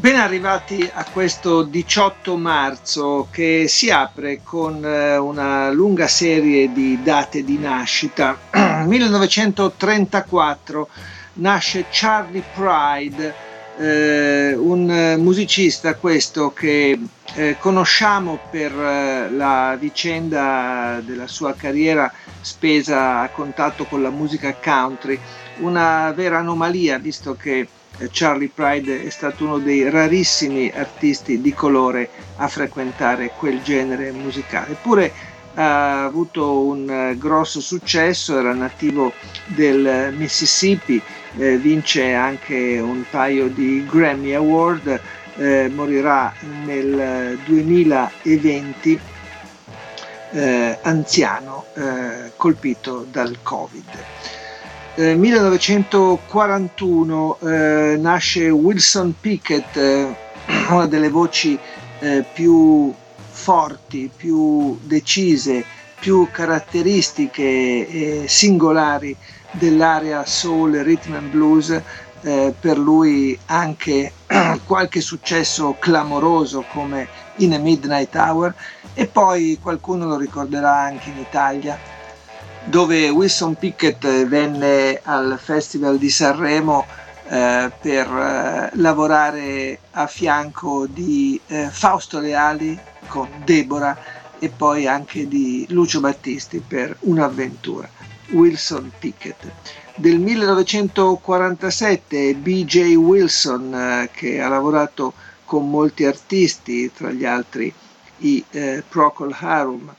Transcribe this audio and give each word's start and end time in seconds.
Ben 0.00 0.16
arrivati 0.16 0.90
a 0.90 1.04
questo 1.12 1.62
18 1.62 2.38
marzo 2.38 3.28
che 3.30 3.66
si 3.68 3.90
apre 3.90 4.40
con 4.42 4.82
eh, 4.82 5.18
una 5.18 5.70
lunga 5.70 6.06
serie 6.06 6.72
di 6.72 7.02
date 7.02 7.44
di 7.44 7.58
nascita. 7.58 8.38
1934 8.86 10.88
nasce 11.34 11.84
Charlie 11.90 12.42
Pride, 12.54 13.34
eh, 13.76 14.54
un 14.54 15.16
musicista 15.18 15.94
questo 15.96 16.54
che 16.54 16.98
eh, 17.34 17.56
conosciamo 17.58 18.38
per 18.50 18.72
eh, 18.72 19.30
la 19.30 19.76
vicenda 19.78 21.02
della 21.04 21.26
sua 21.26 21.54
carriera 21.54 22.10
spesa 22.40 23.20
a 23.20 23.28
contatto 23.28 23.84
con 23.84 24.00
la 24.00 24.08
musica 24.08 24.54
country, 24.54 25.20
una 25.58 26.10
vera 26.12 26.38
anomalia 26.38 26.96
visto 26.96 27.36
che 27.36 27.68
Charlie 28.10 28.50
Pride 28.52 29.04
è 29.04 29.10
stato 29.10 29.44
uno 29.44 29.58
dei 29.58 29.88
rarissimi 29.90 30.70
artisti 30.74 31.40
di 31.40 31.52
colore 31.52 32.08
a 32.36 32.48
frequentare 32.48 33.32
quel 33.36 33.62
genere 33.62 34.10
musicale. 34.12 34.72
Eppure 34.72 35.12
ha 35.54 36.04
avuto 36.04 36.60
un 36.60 36.88
eh, 36.88 37.18
grosso 37.18 37.60
successo, 37.60 38.38
era 38.38 38.54
nativo 38.54 39.12
del 39.46 40.14
Mississippi, 40.16 41.00
eh, 41.36 41.56
vince 41.56 42.14
anche 42.14 42.78
un 42.78 43.04
paio 43.10 43.48
di 43.48 43.84
Grammy 43.84 44.32
Award, 44.32 45.00
eh, 45.36 45.70
morirà 45.74 46.32
nel 46.64 47.38
2020 47.44 49.00
eh, 50.32 50.78
anziano 50.82 51.66
eh, 51.74 52.32
colpito 52.36 53.06
dal 53.10 53.36
Covid. 53.42 53.84
1941 55.00 57.38
eh, 57.40 57.96
nasce 57.98 58.50
Wilson 58.50 59.14
Pickett, 59.18 59.74
eh, 59.76 60.14
una 60.68 60.86
delle 60.86 61.08
voci 61.08 61.58
eh, 62.00 62.22
più 62.30 62.92
forti, 63.30 64.10
più 64.14 64.78
decise, 64.82 65.64
più 65.98 66.28
caratteristiche 66.30 67.42
e 67.42 68.24
singolari 68.28 69.16
dell'area 69.52 70.26
soul, 70.26 70.72
rhythm 70.72 71.14
and 71.14 71.30
blues. 71.30 71.80
Eh, 72.22 72.52
per 72.60 72.76
lui 72.76 73.38
anche 73.46 74.12
qualche 74.66 75.00
successo 75.00 75.76
clamoroso 75.78 76.66
come 76.70 77.08
In 77.36 77.54
a 77.54 77.58
Midnight 77.58 78.14
Hour 78.14 78.54
e 78.92 79.06
poi 79.06 79.58
qualcuno 79.62 80.04
lo 80.04 80.18
ricorderà 80.18 80.76
anche 80.76 81.08
in 81.08 81.16
Italia 81.16 81.78
dove 82.64 83.08
Wilson 83.08 83.56
Pickett 83.56 84.26
venne 84.26 85.00
al 85.02 85.38
Festival 85.42 85.98
di 85.98 86.10
Sanremo 86.10 86.86
eh, 87.28 87.70
per 87.80 88.06
eh, 88.06 88.70
lavorare 88.74 89.78
a 89.92 90.06
fianco 90.06 90.86
di 90.86 91.40
eh, 91.46 91.68
Fausto 91.70 92.18
Leali 92.18 92.78
con 93.06 93.28
Deborah 93.44 93.96
e 94.38 94.48
poi 94.48 94.86
anche 94.86 95.26
di 95.26 95.64
Lucio 95.70 96.00
Battisti 96.00 96.62
per 96.66 96.96
un'avventura. 97.00 97.88
Wilson 98.30 98.92
Pickett. 98.98 99.50
Del 99.96 100.18
1947 100.18 102.34
BJ 102.34 102.94
Wilson 102.94 104.08
che 104.12 104.40
ha 104.40 104.48
lavorato 104.48 105.12
con 105.44 105.68
molti 105.68 106.04
artisti, 106.04 106.92
tra 106.92 107.10
gli 107.10 107.24
altri 107.24 107.72
i 108.18 108.44
Procol 108.88 109.34
Harum 109.38 109.92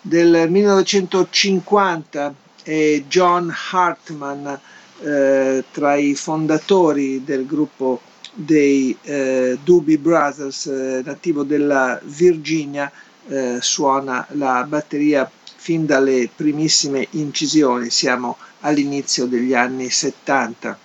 del 0.00 0.48
1950 0.48 2.34
è 2.62 3.02
John 3.08 3.52
Hartman 3.70 4.60
eh, 5.00 5.64
tra 5.70 5.94
i 5.94 6.14
fondatori 6.14 7.24
del 7.24 7.46
gruppo 7.46 8.00
dei 8.32 8.96
eh, 9.02 9.58
Doobie 9.62 9.98
Brothers, 9.98 10.66
eh, 10.66 11.02
nativo 11.04 11.42
della 11.42 12.00
Virginia, 12.04 12.90
eh, 13.26 13.58
suona 13.60 14.26
la 14.30 14.64
batteria 14.68 15.30
fin 15.56 15.86
dalle 15.86 16.30
primissime 16.34 17.06
incisioni, 17.10 17.90
siamo 17.90 18.38
all'inizio 18.60 19.26
degli 19.26 19.54
anni 19.54 19.90
70. 19.90 20.78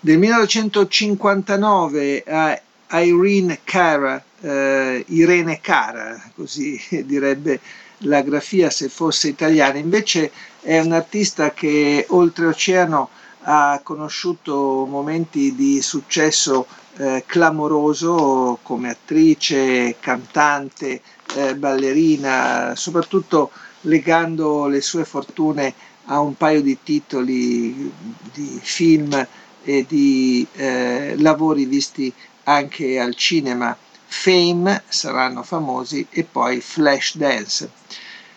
Del 0.00 0.18
1959 0.18 2.24
a 2.26 3.00
Irene 3.00 3.60
Cara 3.64 4.22
eh, 4.40 5.04
Irene 5.08 5.60
Cara, 5.60 6.30
così 6.34 6.80
direbbe 7.04 7.60
la 8.00 8.20
grafia 8.22 8.70
se 8.70 8.88
fosse 8.88 9.28
italiana, 9.28 9.78
invece 9.78 10.30
è 10.60 10.78
un 10.80 10.92
artista 10.92 11.52
che 11.52 12.04
oltreoceano 12.08 13.08
ha 13.48 13.80
conosciuto 13.82 14.86
momenti 14.88 15.54
di 15.54 15.80
successo 15.80 16.66
eh, 16.96 17.22
clamoroso 17.26 18.58
come 18.62 18.90
attrice, 18.90 19.96
cantante, 20.00 21.00
eh, 21.34 21.54
ballerina, 21.54 22.74
soprattutto 22.74 23.50
legando 23.82 24.66
le 24.66 24.80
sue 24.80 25.04
fortune 25.04 25.72
a 26.06 26.20
un 26.20 26.36
paio 26.36 26.60
di 26.60 26.78
titoli 26.82 27.92
di 28.32 28.58
film 28.62 29.26
e 29.62 29.84
di 29.88 30.46
eh, 30.54 31.14
lavori 31.18 31.66
visti 31.66 32.12
anche 32.44 32.98
al 32.98 33.14
cinema 33.14 33.76
Fame 34.06 34.82
saranno 34.88 35.42
famosi 35.42 36.06
e 36.10 36.24
poi 36.24 36.60
Flashdance. 36.60 37.70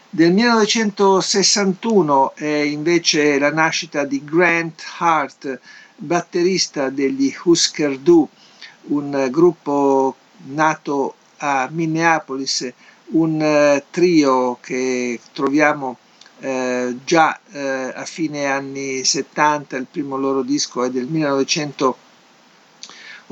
Del 0.10 0.34
1961 0.34 2.36
è 2.36 2.46
invece 2.46 3.38
la 3.38 3.52
nascita 3.52 4.06
di 4.06 4.24
Grant 4.24 4.82
Hart, 4.98 5.60
batterista 5.96 6.90
degli 6.90 7.34
Husker 7.44 8.00
Du, 8.00 8.28
un 8.88 9.28
gruppo 9.30 10.16
nato 10.48 11.16
a 11.38 11.70
Minneapolis, 11.72 12.74
un 13.12 13.42
eh, 13.42 13.84
trio 13.92 14.58
che 14.62 15.20
troviamo 15.32 15.98
eh, 16.40 16.98
già 17.04 17.40
eh, 17.52 17.92
a 17.94 18.06
fine 18.06 18.46
anni 18.46 19.04
70, 19.04 19.78
il 19.78 19.88
primo 19.90 20.18
loro 20.18 20.42
disco 20.42 20.84
è 20.84 20.90
del 20.90 21.06
1960 21.06 22.08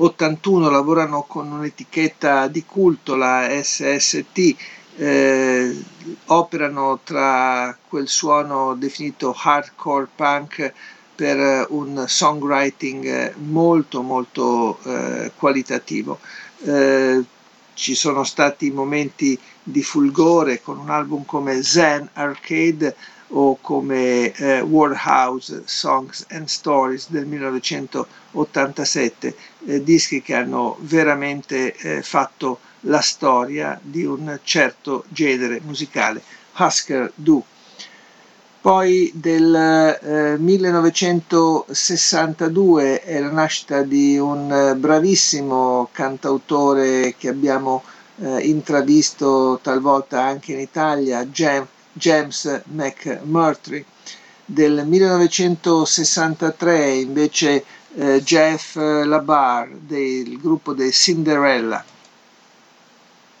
81 0.00 0.70
lavorano 0.70 1.22
con 1.22 1.50
un'etichetta 1.50 2.46
di 2.48 2.64
culto, 2.64 3.16
la 3.16 3.48
SST, 3.50 4.56
eh, 4.96 5.84
operano 6.26 7.00
tra 7.02 7.76
quel 7.88 8.08
suono 8.08 8.74
definito 8.74 9.34
hardcore 9.36 10.08
punk 10.14 10.72
per 11.14 11.66
un 11.70 12.04
songwriting 12.06 13.34
molto 13.38 14.02
molto 14.02 14.78
eh, 14.84 15.32
qualitativo. 15.36 16.18
Eh, 16.64 17.24
ci 17.78 17.94
sono 17.94 18.24
stati 18.24 18.72
momenti 18.72 19.38
di 19.62 19.84
fulgore 19.84 20.60
con 20.60 20.78
un 20.78 20.90
album 20.90 21.24
come 21.24 21.62
Zen 21.62 22.10
Arcade 22.12 22.96
o 23.28 23.56
come 23.60 24.32
eh, 24.32 24.60
Warhouse 24.62 25.62
Songs 25.66 26.26
and 26.30 26.48
Stories 26.48 27.08
del 27.08 27.26
1987, 27.26 29.36
eh, 29.66 29.84
dischi 29.84 30.22
che 30.22 30.34
hanno 30.34 30.76
veramente 30.80 31.76
eh, 31.76 32.02
fatto 32.02 32.58
la 32.80 33.00
storia 33.00 33.78
di 33.80 34.04
un 34.04 34.40
certo 34.42 35.04
genere 35.08 35.60
musicale, 35.62 36.20
Husker 36.56 37.12
Du. 37.14 37.40
Poi 38.60 39.12
del 39.14 40.36
1962 40.40 43.02
eh, 43.02 43.02
è 43.02 43.20
la 43.20 43.30
nascita 43.30 43.82
di 43.82 44.18
un 44.18 44.50
eh, 44.52 44.74
bravissimo 44.74 45.88
cantautore 45.92 47.14
che 47.16 47.28
abbiamo 47.28 47.84
eh, 48.16 48.40
intravisto 48.40 49.60
talvolta 49.62 50.24
anche 50.24 50.54
in 50.54 50.58
Italia, 50.58 51.24
Jam 51.26 51.64
James 51.92 52.62
McMurtry. 52.72 53.84
Del 54.44 54.84
1963 54.86 56.94
invece 56.94 57.64
eh, 57.94 58.20
Jeff 58.24 58.74
Labar 58.74 59.68
del 59.70 60.36
gruppo 60.40 60.72
dei 60.72 60.90
Cinderella. 60.90 61.84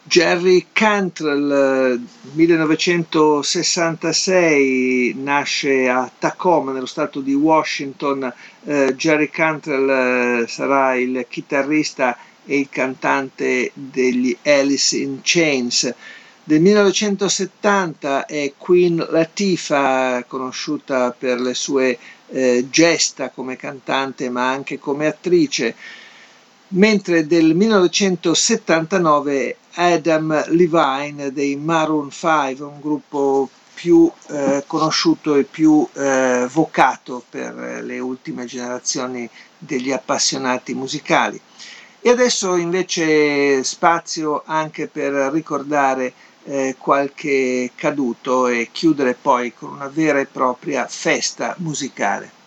Jerry 0.08 0.68
Cantrell, 0.72 2.00
1966, 2.32 5.12
nasce 5.16 5.86
a 5.90 6.10
Tacoma, 6.18 6.72
nello 6.72 6.86
stato 6.86 7.20
di 7.20 7.34
Washington. 7.34 8.32
Eh, 8.64 8.94
Jerry 8.96 9.28
Cantrell 9.28 9.90
eh, 10.42 10.46
sarà 10.48 10.94
il 10.94 11.26
chitarrista 11.28 12.16
e 12.46 12.58
il 12.58 12.70
cantante 12.70 13.70
degli 13.74 14.34
Alice 14.44 14.96
in 14.96 15.18
Chains. 15.22 15.94
Del 16.42 16.62
1970 16.62 18.24
è 18.24 18.54
Queen 18.56 19.06
Latifah, 19.10 20.24
conosciuta 20.26 21.10
per 21.12 21.38
le 21.38 21.52
sue 21.52 21.98
eh, 22.30 22.66
gesta 22.70 23.28
come 23.28 23.56
cantante 23.56 24.30
ma 24.30 24.48
anche 24.48 24.78
come 24.78 25.06
attrice, 25.06 25.74
mentre 26.68 27.26
del 27.26 27.54
1979 27.54 29.56
Adam 29.74 30.44
Levine 30.48 31.32
dei 31.32 31.56
Maroon 31.56 32.10
5, 32.10 32.64
un 32.64 32.80
gruppo 32.80 33.48
più 33.72 34.10
eh, 34.28 34.64
conosciuto 34.66 35.36
e 35.36 35.44
più 35.44 35.88
eh, 35.92 36.48
vocato 36.50 37.22
per 37.28 37.82
le 37.84 38.00
ultime 38.00 38.44
generazioni 38.44 39.30
degli 39.56 39.92
appassionati 39.92 40.74
musicali. 40.74 41.40
E 42.00 42.10
adesso 42.10 42.56
invece 42.56 43.62
spazio 43.62 44.42
anche 44.44 44.88
per 44.88 45.12
ricordare 45.32 46.12
eh, 46.44 46.74
qualche 46.78 47.70
caduto 47.74 48.48
e 48.48 48.68
chiudere 48.72 49.14
poi 49.14 49.54
con 49.54 49.70
una 49.70 49.88
vera 49.88 50.18
e 50.18 50.26
propria 50.26 50.86
festa 50.88 51.54
musicale. 51.58 52.37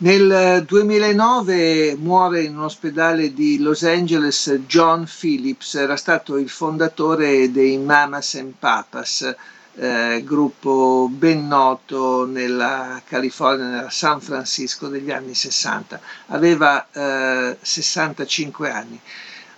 Nel 0.00 0.62
2009 0.64 1.96
muore 1.96 2.42
in 2.42 2.56
un 2.56 2.62
ospedale 2.62 3.34
di 3.34 3.58
Los 3.58 3.82
Angeles 3.82 4.48
John 4.68 5.08
Phillips, 5.08 5.74
era 5.74 5.96
stato 5.96 6.36
il 6.36 6.48
fondatore 6.48 7.50
dei 7.50 7.76
Mamas 7.78 8.34
and 8.34 8.52
Papas, 8.56 9.34
eh, 9.74 10.22
gruppo 10.24 11.08
ben 11.10 11.48
noto 11.48 12.26
nella 12.26 13.02
California, 13.04 13.66
nella 13.66 13.90
San 13.90 14.20
Francisco 14.20 14.86
degli 14.86 15.10
anni 15.10 15.34
60. 15.34 16.00
Aveva 16.26 16.86
eh, 16.92 17.56
65 17.60 18.70
anni. 18.70 19.00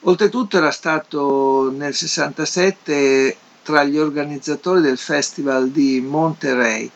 Oltretutto 0.04 0.56
era 0.56 0.70
stato 0.70 1.70
nel 1.70 1.92
67 1.92 3.36
tra 3.62 3.84
gli 3.84 3.98
organizzatori 3.98 4.80
del 4.80 4.96
Festival 4.96 5.68
di 5.68 6.00
Monterey. 6.00 6.90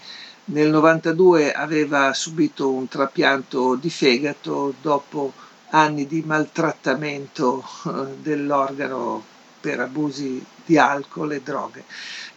Nel 0.46 0.68
92 0.68 1.52
aveva 1.52 2.12
subito 2.12 2.70
un 2.70 2.86
trapianto 2.86 3.76
di 3.76 3.88
fegato 3.88 4.74
dopo 4.82 5.32
anni 5.70 6.06
di 6.06 6.22
maltrattamento 6.22 7.64
eh, 7.86 7.90
dell'organo 8.20 9.24
per 9.58 9.80
abusi 9.80 10.44
di 10.66 10.76
alcol 10.76 11.32
e 11.32 11.40
droghe. 11.40 11.84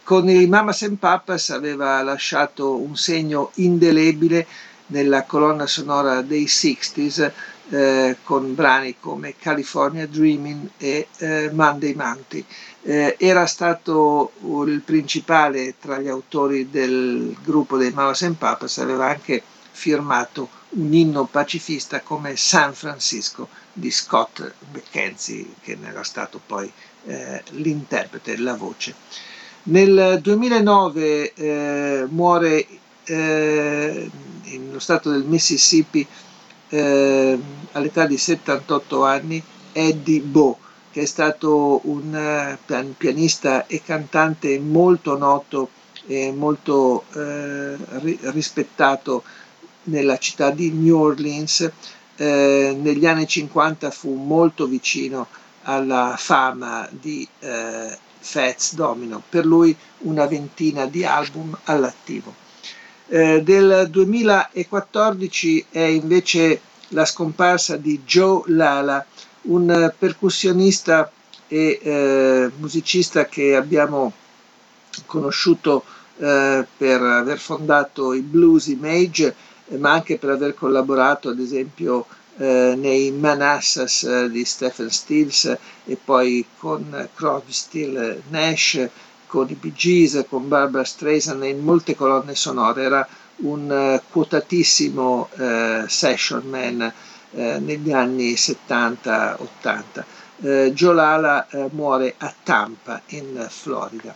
Con 0.04 0.30
i 0.30 0.48
Mamas 0.48 0.84
and 0.84 0.98
Papas 1.00 1.50
aveva 1.50 2.02
lasciato 2.02 2.78
un 2.78 2.96
segno 2.96 3.52
indelebile 3.56 4.48
nella 4.88 5.24
colonna 5.24 5.68
sonora 5.68 6.22
dei 6.22 6.46
60s 6.46 7.32
eh, 7.70 8.18
con 8.24 8.56
brani 8.56 8.96
come 9.00 9.36
California 9.38 10.08
Dreaming 10.08 10.70
e 10.78 11.08
eh, 11.18 11.50
Monday 11.52 11.94
Monday. 11.94 12.44
Eh, 12.84 13.16
era 13.20 13.46
stato 13.46 14.32
il 14.66 14.82
principale 14.86 15.76
tra 15.80 16.00
gli 16.00 16.08
autori 16.08 16.70
del 16.70 17.36
gruppo 17.44 17.78
dei 17.78 17.92
Mamas 17.92 18.22
and 18.22 18.36
Papas, 18.36 18.78
aveva 18.78 19.08
anche 19.08 19.42
firmato 19.72 20.50
un 20.70 20.94
inno 20.94 21.26
pacifista 21.26 22.02
come 22.02 22.36
San 22.36 22.74
Francisco 22.74 23.48
di 23.74 23.92
Scott 23.92 24.54
McKenzie, 24.72 25.46
che 25.62 25.76
ne 25.76 25.90
era 25.90 26.04
stato 26.04 26.42
poi 26.46 26.72
eh, 27.06 27.44
l'interprete, 27.52 28.38
la 28.38 28.56
voce. 28.56 28.96
Nel 29.64 30.20
2009 30.22 31.34
eh, 31.34 32.06
muore 32.10 32.66
eh, 33.04 34.10
nello 34.44 34.80
stato 34.80 35.12
del 35.12 35.24
Mississippi 35.24 36.08
eh, 36.70 37.40
all'età 37.74 38.06
di 38.06 38.18
78 38.18 39.04
anni 39.04 39.42
Eddie 39.74 40.22
Bo, 40.22 40.58
che 40.92 41.02
è 41.02 41.06
stato 41.06 41.82
un 41.84 42.58
uh, 42.66 42.94
pianista 42.98 43.68
e 43.68 43.82
cantante 43.84 44.58
molto 44.60 45.18
noto 45.18 45.70
e 46.08 46.32
molto 46.32 47.04
eh, 47.14 47.76
ri- 48.00 48.18
rispettato 48.24 49.24
nella 49.84 50.18
città 50.18 50.50
di 50.52 50.72
New 50.72 50.98
Orleans. 50.98 51.70
Eh, 52.16 52.76
negli 52.80 53.06
anni 53.06 53.28
50 53.28 53.92
fu 53.92 54.16
molto 54.16 54.66
vicino 54.66 55.28
alla 55.64 56.16
fama 56.18 56.88
di 56.90 57.28
eh, 57.40 57.96
Fats 58.20 58.74
Domino, 58.74 59.22
per 59.30 59.46
lui 59.46 59.76
una 60.00 60.26
ventina 60.26 60.86
di 60.86 61.06
album 61.06 61.56
all'attivo. 61.66 62.34
Eh, 63.10 63.42
del 63.42 63.88
2014 63.90 65.68
è 65.70 65.80
invece 65.80 66.60
la 66.90 67.06
scomparsa 67.06 67.78
di 67.78 68.02
Joe 68.06 68.42
Lala, 68.48 69.06
un 69.44 69.94
percussionista 69.98 71.10
e 71.48 71.80
eh, 71.82 72.52
musicista 72.58 73.26
che 73.26 73.56
abbiamo 73.56 74.12
conosciuto 75.06 75.86
eh, 76.18 76.66
per 76.76 77.02
aver 77.02 77.40
fondato 77.40 78.12
i 78.12 78.20
Blues 78.20 78.68
Image, 78.68 79.34
eh, 79.70 79.78
ma 79.78 79.94
anche 79.94 80.18
per 80.18 80.32
aver 80.32 80.54
collaborato 80.54 81.30
ad 81.30 81.40
esempio 81.40 82.08
eh, 82.36 82.74
nei 82.78 83.12
Manassas 83.12 84.26
di 84.26 84.44
Stephen 84.44 84.90
Stills 84.90 85.58
e 85.86 85.98
poi 86.04 86.46
con 86.58 87.08
Crosby, 87.16 87.52
Still 87.54 88.22
Nash, 88.32 88.90
con 89.28 89.48
i 89.50 89.54
Bee 89.54 89.74
Gees, 89.74 90.26
con 90.28 90.48
Barbara 90.48 90.84
Streisand 90.84 91.44
e 91.44 91.50
in 91.50 91.60
molte 91.60 91.96
colonne 91.96 92.34
sonore. 92.36 92.84
Era 92.84 93.08
un 93.38 93.70
uh, 93.70 94.12
quotatissimo 94.12 95.30
uh, 95.32 95.88
session 95.88 96.44
man 96.50 96.92
uh, 97.32 97.40
negli 97.60 97.92
anni 97.92 98.34
70-80. 98.34 100.04
Joe 100.72 100.94
Lala 100.94 101.48
muore 101.72 102.14
a 102.16 102.32
Tampa, 102.44 103.02
in 103.08 103.48
Florida. 103.50 104.14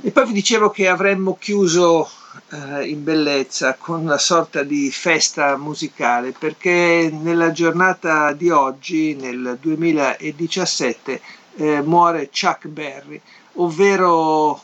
E 0.00 0.10
poi 0.12 0.26
vi 0.26 0.32
dicevo 0.32 0.70
che 0.70 0.86
avremmo 0.86 1.36
chiuso 1.36 2.08
eh, 2.50 2.88
in 2.88 3.04
bellezza 3.04 3.74
con 3.74 4.00
una 4.00 4.18
sorta 4.18 4.62
di 4.62 4.90
festa 4.90 5.56
musicale 5.56 6.32
perché 6.32 7.10
nella 7.12 7.52
giornata 7.52 8.32
di 8.32 8.50
oggi, 8.50 9.14
nel 9.14 9.58
2017, 9.60 11.20
eh, 11.56 11.82
muore 11.82 12.30
Chuck 12.30 12.66
Berry, 12.68 13.20
ovvero 13.54 14.60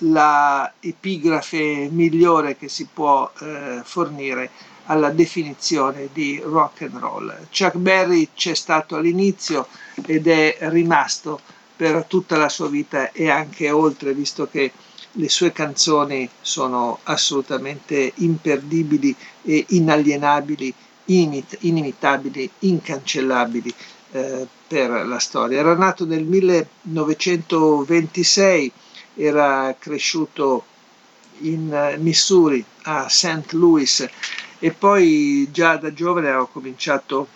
la 0.00 0.72
epigrafe 0.80 1.88
migliore 1.90 2.56
che 2.56 2.68
si 2.68 2.86
può 2.92 3.30
eh, 3.40 3.80
fornire 3.82 4.50
alla 4.86 5.10
definizione 5.10 6.08
di 6.12 6.40
rock 6.44 6.82
and 6.82 6.96
roll. 6.96 7.34
Chuck 7.50 7.76
Berry 7.76 8.28
c'è 8.34 8.54
stato 8.54 8.96
all'inizio 8.96 9.66
ed 10.04 10.26
è 10.28 10.58
rimasto 10.60 11.40
per 11.74 12.04
tutta 12.04 12.36
la 12.36 12.48
sua 12.48 12.68
vita 12.68 13.10
e 13.12 13.28
anche 13.28 13.70
oltre, 13.70 14.14
visto 14.14 14.48
che 14.48 14.72
le 15.12 15.28
sue 15.28 15.50
canzoni 15.52 16.28
sono 16.40 16.98
assolutamente 17.04 18.12
imperdibili 18.16 19.14
e 19.42 19.64
inalienabili, 19.68 20.72
inimit- 21.06 21.58
inimitabili, 21.60 22.50
incancellabili 22.60 23.74
eh, 24.16 24.46
per 24.66 25.06
la 25.06 25.18
storia. 25.18 25.58
Era 25.58 25.74
nato 25.74 26.06
nel 26.06 26.24
1926, 26.24 28.72
era 29.14 29.76
cresciuto 29.78 30.64
in 31.40 31.70
eh, 31.72 31.96
Missouri, 31.98 32.64
a 32.84 33.08
St. 33.08 33.52
Louis, 33.52 34.08
e 34.58 34.72
poi 34.72 35.48
già 35.52 35.76
da 35.76 35.92
giovane 35.92 36.28
aveva 36.28 36.48
cominciato 36.48 37.28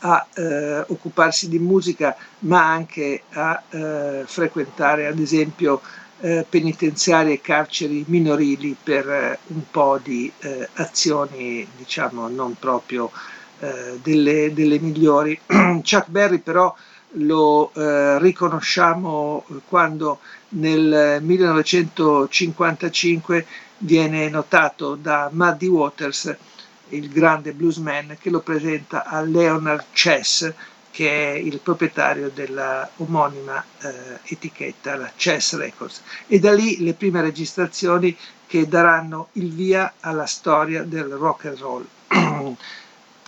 a 0.00 0.26
eh, 0.34 0.84
occuparsi 0.88 1.48
di 1.48 1.58
musica, 1.58 2.14
ma 2.40 2.70
anche 2.70 3.22
a 3.32 3.62
eh, 3.70 4.24
frequentare 4.26 5.06
ad 5.06 5.18
esempio 5.18 5.80
eh, 6.20 6.44
penitenziari 6.48 7.32
e 7.32 7.40
carceri 7.40 8.04
minorili 8.06 8.76
per 8.80 9.08
eh, 9.08 9.38
un 9.48 9.62
po' 9.70 9.98
di 10.02 10.30
azioni, 10.74 11.66
diciamo, 11.76 12.28
non 12.28 12.54
proprio 12.58 13.10
eh, 13.60 13.98
delle, 14.02 14.52
delle, 14.52 14.78
migliori. 14.78 15.40
Chuck 15.46 16.08
Berry 16.08 16.38
però 16.38 16.74
lo 17.14 17.72
riconosciamo 17.74 19.44
quando 19.66 20.20
nel 20.50 21.20
1955 21.20 23.46
viene 23.78 24.28
notato 24.28 24.94
da 24.94 25.28
Muddy 25.32 25.66
Waters 25.66 26.36
il 26.90 27.08
grande 27.08 27.52
bluesman 27.52 28.16
che 28.20 28.30
lo 28.30 28.40
presenta 28.40 29.04
a 29.04 29.20
Leonard 29.22 29.86
Chess 29.92 30.52
che 30.90 31.32
è 31.32 31.36
il 31.36 31.60
proprietario 31.60 32.30
della 32.34 32.88
omonima 32.96 33.64
eh, 33.80 34.18
etichetta, 34.24 34.96
la 34.96 35.10
Chess 35.14 35.56
Records. 35.56 36.02
E 36.26 36.40
da 36.40 36.52
lì 36.52 36.82
le 36.82 36.94
prime 36.94 37.20
registrazioni 37.20 38.16
che 38.46 38.66
daranno 38.66 39.28
il 39.32 39.52
via 39.52 39.94
alla 40.00 40.26
storia 40.26 40.82
del 40.82 41.06
rock 41.06 41.44
and 41.44 41.58
roll. 41.58 41.86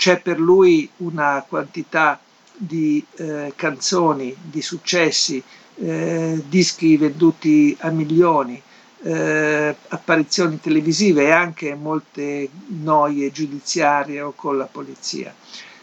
C'è 0.02 0.18
per 0.20 0.40
lui 0.40 0.90
una 0.96 1.44
quantità 1.48 2.18
di 2.56 3.06
eh, 3.18 3.52
canzoni, 3.54 4.34
di 4.42 4.60
successi, 4.60 5.40
eh, 5.76 6.42
dischi 6.48 6.96
venduti 6.96 7.76
a 7.78 7.90
milioni, 7.90 8.60
eh, 9.04 9.76
apparizioni 9.86 10.58
televisive 10.58 11.26
e 11.26 11.30
anche 11.30 11.76
molte 11.76 12.48
noie 12.80 13.30
giudiziarie 13.30 14.20
o 14.22 14.32
con 14.32 14.58
la 14.58 14.64
polizia. 14.64 15.32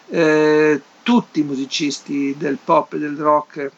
Eh, 0.10 0.82
tutti 1.02 1.40
i 1.40 1.44
musicisti 1.44 2.36
del 2.38 2.58
pop 2.62 2.96
e 2.96 3.00
del 3.00 3.16
rock 3.16 3.72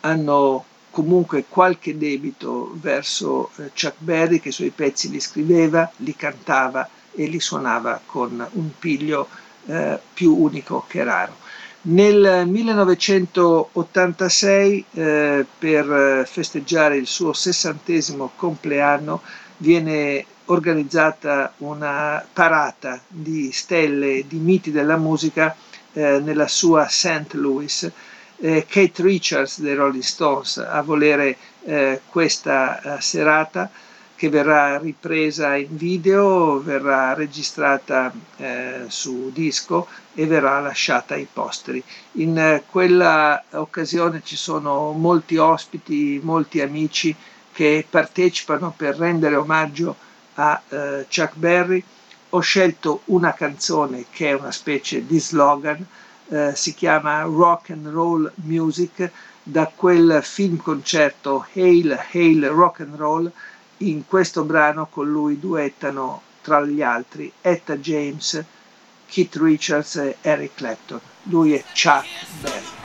hanno 0.00 0.64
comunque 0.90 1.46
qualche 1.48 1.96
debito 1.96 2.76
verso 2.78 3.52
eh, 3.56 3.70
Chuck 3.70 3.94
Berry 4.00 4.38
che 4.38 4.50
i 4.50 4.52
suoi 4.52 4.68
pezzi 4.68 5.08
li 5.08 5.18
scriveva, 5.18 5.90
li 5.96 6.14
cantava 6.14 6.86
e 7.14 7.26
li 7.26 7.40
suonava 7.40 8.00
con 8.04 8.46
un 8.52 8.70
piglio 8.78 9.28
eh, 9.66 9.98
più 10.12 10.36
unico 10.36 10.84
che 10.88 11.04
raro. 11.04 11.36
Nel 11.86 12.46
1986, 12.46 14.84
eh, 14.92 15.44
per 15.58 16.26
festeggiare 16.26 16.96
il 16.96 17.06
suo 17.06 17.34
sessantesimo 17.34 18.30
compleanno, 18.36 19.20
viene 19.58 20.24
organizzata 20.46 21.52
una 21.58 22.24
parata 22.32 23.00
di 23.06 23.52
stelle, 23.52 24.24
di 24.26 24.38
miti 24.38 24.70
della 24.70 24.96
musica 24.96 25.54
eh, 25.92 26.20
nella 26.20 26.48
sua 26.48 26.88
St. 26.88 27.34
Louis. 27.34 27.90
Eh, 28.36 28.66
Kate 28.68 29.02
Richards 29.02 29.60
dei 29.60 29.74
Rolling 29.74 30.02
Stones 30.02 30.56
a 30.56 30.80
volere 30.82 31.36
eh, 31.64 32.00
questa 32.08 32.96
eh, 32.96 33.00
serata 33.00 33.70
che 34.16 34.28
verrà 34.28 34.78
ripresa 34.78 35.56
in 35.56 35.76
video, 35.76 36.60
verrà 36.60 37.14
registrata 37.14 38.12
eh, 38.36 38.84
su 38.86 39.30
disco 39.32 39.88
e 40.14 40.26
verrà 40.26 40.60
lasciata 40.60 41.14
ai 41.14 41.26
posteri. 41.30 41.82
In 42.12 42.38
eh, 42.38 42.62
quella 42.70 43.42
occasione 43.50 44.22
ci 44.24 44.36
sono 44.36 44.92
molti 44.92 45.36
ospiti, 45.36 46.20
molti 46.22 46.60
amici 46.60 47.14
che 47.52 47.86
partecipano 47.88 48.72
per 48.76 48.96
rendere 48.96 49.36
omaggio 49.36 49.96
a 50.34 50.60
eh, 50.68 51.06
Chuck 51.08 51.34
Berry. 51.34 51.82
Ho 52.30 52.40
scelto 52.40 53.02
una 53.06 53.32
canzone 53.32 54.06
che 54.10 54.30
è 54.30 54.32
una 54.32 54.52
specie 54.52 55.06
di 55.06 55.18
slogan, 55.18 55.84
eh, 56.28 56.52
si 56.54 56.74
chiama 56.74 57.22
Rock 57.22 57.70
and 57.70 57.88
Roll 57.88 58.30
Music 58.36 59.10
da 59.42 59.70
quel 59.72 60.20
film 60.22 60.56
concerto 60.56 61.46
Hail 61.52 61.98
Hail 62.12 62.48
Rock 62.48 62.80
and 62.80 62.96
Roll 62.96 63.30
in 63.78 64.06
questo 64.06 64.44
brano 64.44 64.86
con 64.86 65.10
lui 65.10 65.38
duettano 65.38 66.22
tra 66.42 66.64
gli 66.64 66.82
altri 66.82 67.32
Etta 67.40 67.76
James, 67.76 68.44
Keith 69.06 69.36
Richards 69.36 69.96
e 69.96 70.16
Eric 70.20 70.54
Clapton. 70.54 71.00
Lui 71.24 71.54
è 71.54 71.64
Chuck 71.72 72.06
Berry. 72.40 72.83